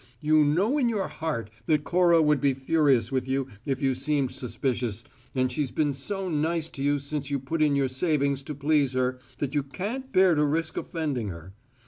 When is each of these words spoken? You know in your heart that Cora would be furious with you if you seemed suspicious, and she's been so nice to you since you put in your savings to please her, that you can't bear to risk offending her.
You 0.19 0.43
know 0.43 0.79
in 0.79 0.89
your 0.89 1.07
heart 1.07 1.51
that 1.67 1.83
Cora 1.83 2.23
would 2.23 2.41
be 2.41 2.55
furious 2.55 3.11
with 3.11 3.27
you 3.27 3.49
if 3.67 3.83
you 3.83 3.93
seemed 3.93 4.31
suspicious, 4.31 5.03
and 5.35 5.51
she's 5.51 5.69
been 5.69 5.93
so 5.93 6.27
nice 6.27 6.71
to 6.71 6.81
you 6.81 6.97
since 6.97 7.29
you 7.29 7.37
put 7.37 7.61
in 7.61 7.75
your 7.75 7.87
savings 7.87 8.41
to 8.45 8.55
please 8.55 8.93
her, 8.93 9.19
that 9.37 9.53
you 9.53 9.61
can't 9.61 10.11
bear 10.11 10.33
to 10.33 10.43
risk 10.43 10.75
offending 10.75 11.27
her. 11.27 11.53